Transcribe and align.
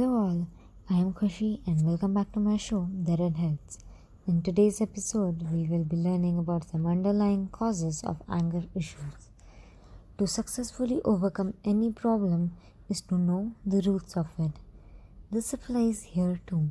Ashi, 0.00 1.60
and 1.66 1.84
welcome 1.84 2.14
back 2.14 2.32
to 2.32 2.40
my 2.40 2.56
show, 2.56 2.88
The 3.04 3.16
Red 3.18 3.38
Redheads. 3.38 3.80
In 4.26 4.40
today's 4.40 4.80
episode, 4.80 5.42
we 5.52 5.66
will 5.66 5.84
be 5.84 5.96
learning 5.96 6.38
about 6.38 6.66
some 6.70 6.86
underlying 6.86 7.48
causes 7.52 8.02
of 8.02 8.22
anger 8.26 8.62
issues. 8.74 9.28
To 10.16 10.26
successfully 10.26 11.02
overcome 11.04 11.52
any 11.66 11.92
problem 11.92 12.52
is 12.88 13.02
to 13.02 13.18
know 13.18 13.52
the 13.66 13.82
roots 13.82 14.16
of 14.16 14.28
it. 14.38 14.52
This 15.30 15.52
applies 15.52 16.04
here 16.04 16.40
too. 16.46 16.70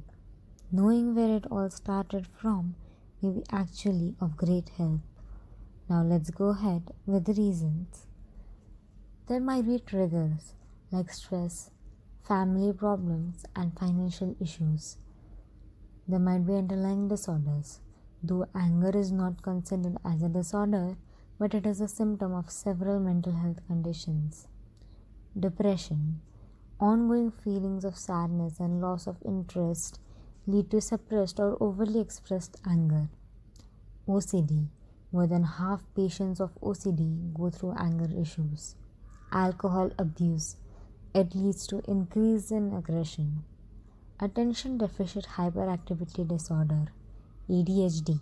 Knowing 0.71 1.14
where 1.14 1.36
it 1.36 1.46
all 1.52 1.70
started 1.70 2.25
from 2.25 2.74
may 3.21 3.30
be 3.30 3.43
actually 3.52 4.16
of 4.20 4.38
great 4.38 4.70
help. 4.70 5.02
Now, 5.88 6.02
let's 6.02 6.32
go 6.32 6.48
ahead 6.48 6.93
with 7.06 7.25
the 7.25 7.34
reasons. 7.34 8.07
There 9.28 9.39
might 9.39 9.68
be 9.68 9.78
triggers 9.78 10.56
like 10.92 11.14
stress, 11.14 11.70
family 12.29 12.71
problems, 12.71 13.43
and 13.56 13.75
financial 13.75 14.36
issues. 14.39 14.97
There 16.07 16.20
might 16.20 16.46
be 16.46 16.54
underlying 16.54 17.07
disorders, 17.07 17.79
though 18.21 18.46
anger 18.54 18.92
is 18.96 19.11
not 19.11 19.42
considered 19.42 19.97
as 20.06 20.21
a 20.21 20.29
disorder, 20.29 20.96
but 21.39 21.56
it 21.56 21.65
is 21.65 21.82
a 21.82 21.87
symptom 21.87 22.36
of 22.36 22.51
several 22.51 23.00
mental 23.00 23.34
health 23.34 23.65
conditions. 23.65 24.47
Depression, 25.39 26.21
ongoing 26.79 27.32
feelings 27.32 27.84
of 27.84 27.97
sadness 27.97 28.59
and 28.59 28.79
loss 28.79 29.07
of 29.07 29.18
interest 29.25 30.00
lead 30.46 30.70
to 30.70 30.82
suppressed 30.82 31.39
or 31.39 31.57
overly 31.59 32.00
expressed 32.00 32.58
anger. 32.70 33.09
OCD, 34.08 34.67
more 35.11 35.25
than 35.25 35.44
half 35.44 35.81
patients 35.95 36.39
of 36.39 36.53
OCD 36.61 37.34
go 37.34 37.50
through 37.50 37.73
anger 37.80 38.09
issues. 38.22 38.75
Alcohol 39.31 39.92
abuse, 39.98 40.58
it 41.14 41.36
leads 41.36 41.66
to 41.68 41.82
increase 41.88 42.52
in 42.52 42.74
aggression. 42.74 43.44
Attention 44.20 44.78
deficit 44.78 45.26
hyperactivity 45.38 46.28
disorder 46.28 46.88
ADHD 47.50 48.20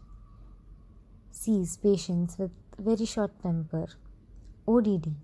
sees 1.32 1.78
patients 1.78 2.38
with 2.38 2.52
very 2.78 3.06
short 3.06 3.32
temper. 3.42 3.88
ODD 4.68 5.16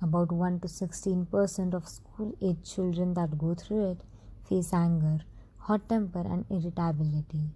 about 0.00 0.32
1 0.32 0.60
to 0.60 0.68
16% 0.68 1.74
of 1.74 1.88
school 1.88 2.36
age 2.42 2.74
children 2.74 3.14
that 3.14 3.38
go 3.38 3.54
through 3.54 3.92
it 3.92 4.00
face 4.48 4.72
anger, 4.72 5.20
hot 5.58 5.88
temper, 5.88 6.20
and 6.20 6.44
irritability. 6.50 7.50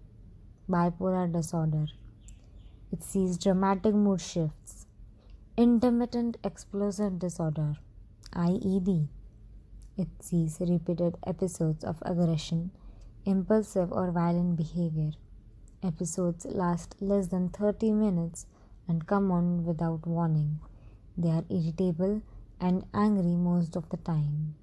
Bipolar 0.71 1.33
disorder 1.33 1.87
it 2.93 3.03
sees 3.03 3.37
dramatic 3.37 3.95
mood 3.95 4.21
shifts. 4.21 4.87
Intermittent 5.57 6.37
explosive 6.45 7.19
disorder 7.19 7.77
IED. 8.33 9.09
It 9.97 10.09
sees 10.21 10.59
repeated 10.61 11.17
episodes 11.27 11.85
of 11.85 12.03
aggression, 12.03 12.71
impulsive 13.25 13.93
or 13.93 14.11
violent 14.11 14.57
behavior. 14.57 15.13
Episodes 15.83 16.45
last 16.45 16.97
less 17.01 17.29
than 17.29 17.49
30 17.49 17.93
minutes 17.93 18.47
and 18.89 19.07
come 19.07 19.31
on 19.31 19.65
without 19.65 20.07
warning. 20.07 20.61
They 21.17 21.31
are 21.31 21.45
irritable 21.49 22.23
and 22.61 22.85
angry 22.93 23.37
most 23.37 23.77
of 23.77 23.89
the 23.89 23.97
time. 23.97 24.55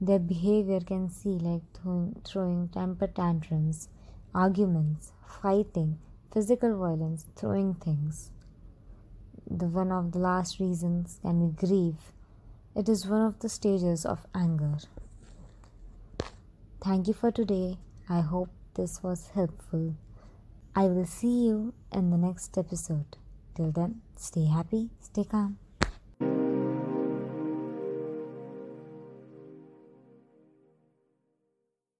Their 0.00 0.18
behavior 0.18 0.80
can 0.80 1.08
see 1.08 1.38
like 1.38 1.62
throwing, 1.74 2.20
throwing 2.24 2.68
temper 2.68 3.06
tantrums, 3.06 3.88
arguments, 4.34 5.12
fighting, 5.26 5.98
physical 6.32 6.76
violence, 6.76 7.26
throwing 7.36 7.74
things. 7.74 8.30
The 9.50 9.66
one 9.66 9.90
of 9.90 10.12
the 10.12 10.18
last 10.18 10.60
reasons 10.60 11.18
can 11.22 11.48
be 11.48 11.66
grief 11.66 12.12
it 12.74 12.88
is 12.88 13.06
one 13.06 13.22
of 13.22 13.38
the 13.40 13.48
stages 13.48 14.04
of 14.04 14.26
anger. 14.34 14.78
Thank 16.82 17.08
you 17.08 17.14
for 17.14 17.30
today. 17.30 17.78
I 18.08 18.20
hope 18.20 18.48
this 18.74 19.02
was 19.02 19.30
helpful. 19.34 19.94
I 20.74 20.84
will 20.84 21.06
see 21.06 21.46
you 21.46 21.74
in 21.92 22.10
the 22.10 22.16
next 22.16 22.56
episode. 22.56 23.16
Till 23.56 23.72
then, 23.72 24.02
stay 24.16 24.46
happy, 24.46 24.90
stay 25.00 25.24
calm. 25.24 25.58